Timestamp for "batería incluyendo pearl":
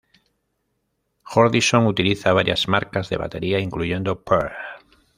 3.17-4.51